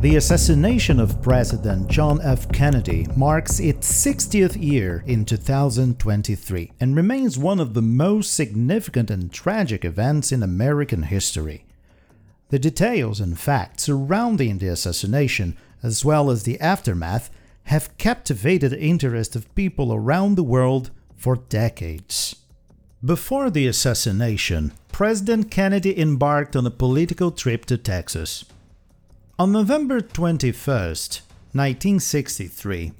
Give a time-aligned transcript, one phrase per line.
[0.00, 2.52] The assassination of President John F.
[2.52, 9.32] Kennedy marks its 60th year in 2023 and remains one of the most significant and
[9.32, 11.64] tragic events in American history.
[12.50, 17.30] The details and facts surrounding the assassination, as well as the aftermath,
[17.64, 22.36] have captivated the interest of people around the world for decades.
[23.02, 28.44] Before the assassination, President Kennedy embarked on a political trip to Texas.
[29.38, 32.92] On November 21, 1963,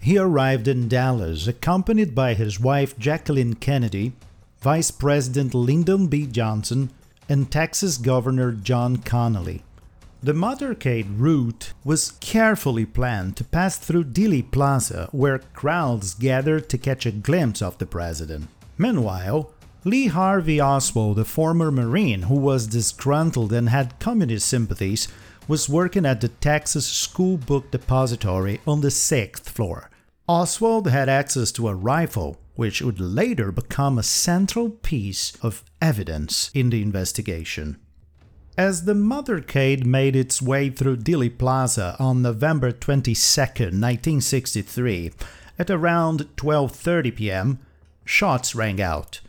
[0.00, 4.12] he arrived in Dallas accompanied by his wife Jacqueline Kennedy,
[4.60, 6.26] Vice President Lyndon B.
[6.26, 6.90] Johnson,
[7.26, 9.62] and Texas Governor John Connally.
[10.22, 16.76] The motorcade route was carefully planned to pass through Dealey Plaza, where crowds gathered to
[16.76, 18.48] catch a glimpse of the president.
[18.76, 19.50] Meanwhile,
[19.84, 25.08] Lee Harvey Oswald, a former Marine who was disgruntled and had communist sympathies,
[25.48, 29.90] was working at the Texas School Book Depository on the sixth floor.
[30.28, 36.50] Oswald had access to a rifle, which would later become a central piece of evidence
[36.52, 37.78] in the investigation.
[38.58, 45.12] As the motorcade made its way through Dealey Plaza on November 22, 1963,
[45.58, 47.58] at around 12:30 p.m.,
[48.04, 49.20] shots rang out.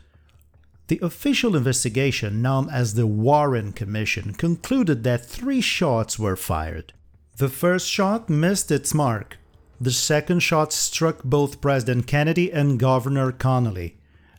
[0.90, 6.92] The official investigation, known as the Warren Commission, concluded that three shots were fired.
[7.36, 9.38] The first shot missed its mark.
[9.80, 13.92] The second shot struck both President Kennedy and Governor Connally.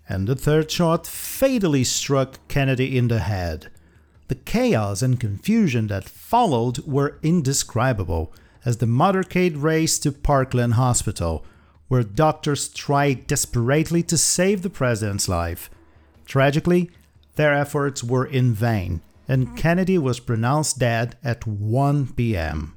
[0.09, 3.69] And the third shot fatally struck Kennedy in the head.
[4.27, 8.33] The chaos and confusion that followed were indescribable
[8.65, 11.45] as the motorcade raced to Parkland Hospital,
[11.87, 15.69] where doctors tried desperately to save the president's life.
[16.25, 16.91] Tragically,
[17.35, 19.55] their efforts were in vain, and hmm.
[19.55, 22.75] Kennedy was pronounced dead at 1 p.m.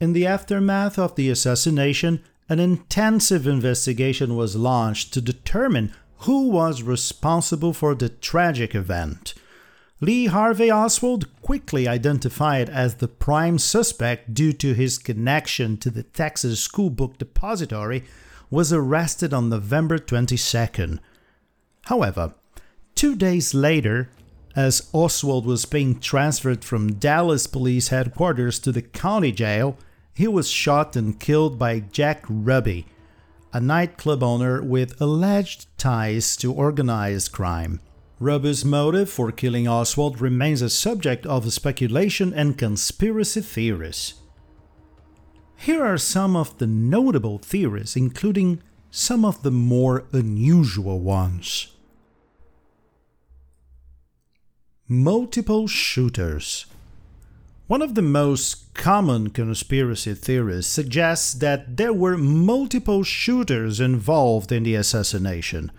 [0.00, 6.82] In the aftermath of the assassination, an intensive investigation was launched to determine who was
[6.82, 9.34] responsible for the tragic event.
[10.00, 16.02] Lee Harvey Oswald, quickly identified as the prime suspect due to his connection to the
[16.02, 18.04] Texas School Book Depository,
[18.50, 20.98] was arrested on November 22nd.
[21.86, 22.34] However,
[22.94, 24.08] two days later,
[24.56, 29.76] as Oswald was being transferred from Dallas Police Headquarters to the county jail,
[30.14, 32.86] he was shot and killed by Jack Ruby,
[33.52, 37.80] a nightclub owner with alleged ties to organized crime.
[38.20, 44.14] Ruby's motive for killing Oswald remains a subject of speculation and conspiracy theories.
[45.56, 51.73] Here are some of the notable theories, including some of the more unusual ones.
[54.86, 56.66] Multiple shooters.
[57.68, 64.64] One of the most common conspiracy theories suggests that there were multiple shooters involved in
[64.64, 65.72] the assassination.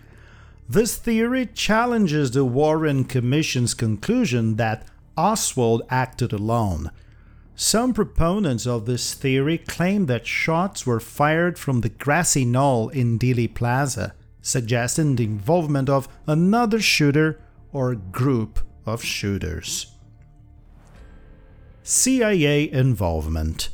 [0.68, 6.90] This theory challenges the Warren Commission's conclusion that Oswald acted alone.
[7.56, 13.20] Some proponents of this theory claim that shots were fired from the grassy knoll in
[13.20, 17.40] Dealey Plaza, suggesting the involvement of another shooter
[17.72, 19.88] or group of shooters.
[21.84, 23.70] CIA involvement.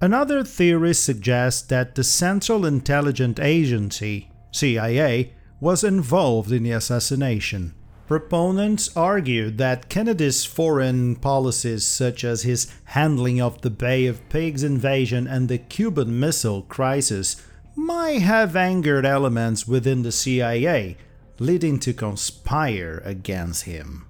[0.00, 7.74] Another theory suggests that the Central Intelligence Agency, CIA, was involved in the assassination.
[8.06, 14.62] Proponents argued that Kennedy's foreign policies, such as his handling of the Bay of Pigs
[14.62, 17.36] invasion and the Cuban Missile Crisis,
[17.76, 20.96] might have angered elements within the CIA
[21.38, 24.06] leading to conspire against him.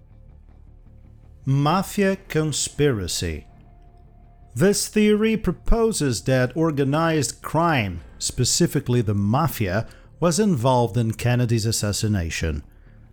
[1.45, 3.47] Mafia conspiracy.
[4.55, 9.87] This theory proposes that organized crime, specifically the mafia,
[10.21, 12.65] was involved in Kennedy's assassination.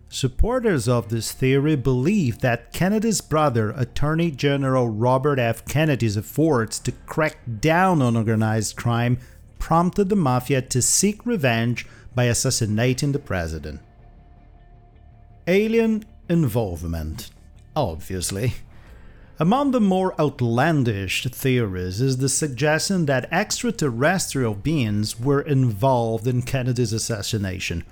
[0.08, 5.64] Supporters of this theory believe that Kennedy's brother, Attorney General Robert F.
[5.66, 9.18] Kennedy's efforts to crack down on organized crime
[9.58, 13.80] prompted the mafia to seek revenge by assassinating the president.
[15.48, 17.30] Alien involvement.
[17.76, 18.54] Obviously.
[19.38, 26.92] Among the more outlandish theories is the suggestion that extraterrestrial beings were involved in Kennedy's
[26.92, 27.84] assassination.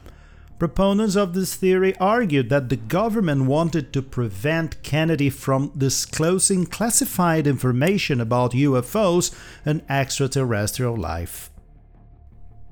[0.59, 7.47] Proponents of this theory argued that the government wanted to prevent Kennedy from disclosing classified
[7.47, 9.33] information about UFOs
[9.65, 11.51] and extraterrestrial life.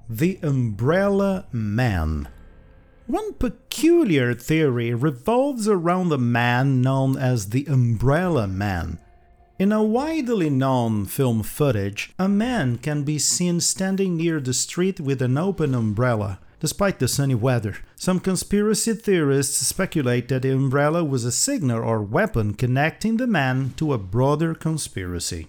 [0.08, 2.29] The Umbrella Man
[3.06, 8.99] one peculiar theory revolves around a man known as the Umbrella Man.
[9.58, 14.99] In a widely known film footage, a man can be seen standing near the street
[14.99, 16.40] with an open umbrella.
[16.58, 22.00] Despite the sunny weather, some conspiracy theorists speculate that the umbrella was a signal or
[22.02, 25.48] weapon connecting the man to a broader conspiracy.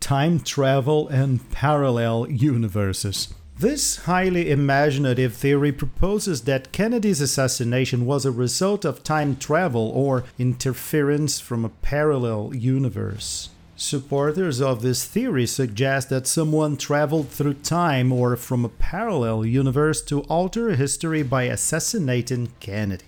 [0.00, 3.34] Time travel and parallel universes.
[3.56, 10.24] This highly imaginative theory proposes that Kennedy's assassination was a result of time travel or
[10.40, 13.50] interference from a parallel universe.
[13.76, 20.02] Supporters of this theory suggest that someone traveled through time or from a parallel universe
[20.02, 23.04] to alter history by assassinating Kennedy.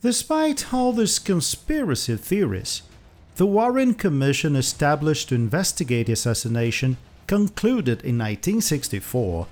[0.00, 2.82] Despite all these conspiracy theories,
[3.34, 6.98] the Warren Commission established to investigate the assassination
[7.32, 9.46] concluded in 1964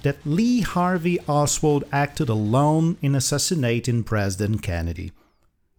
[0.00, 5.12] that Lee Harvey Oswald acted alone in assassinating President Kennedy.